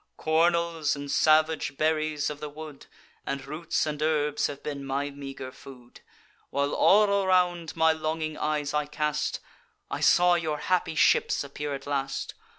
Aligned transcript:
Cornels 0.17 0.95
and 0.95 1.11
salvage 1.11 1.77
berries 1.77 2.31
of 2.31 2.39
the 2.39 2.49
wood, 2.49 2.87
And 3.23 3.45
roots 3.45 3.85
and 3.85 4.01
herbs, 4.01 4.47
have 4.47 4.63
been 4.63 4.83
my 4.83 5.11
meager 5.11 5.51
food. 5.51 6.01
While 6.49 6.73
all 6.73 7.23
around 7.23 7.75
my 7.75 7.91
longing 7.91 8.35
eyes 8.35 8.73
I 8.73 8.87
cast, 8.87 9.39
I 9.91 9.99
saw 9.99 10.33
your 10.33 10.57
happy 10.57 10.95
ships 10.95 11.43
appear 11.43 11.75
at 11.75 11.85
last. 11.85 12.33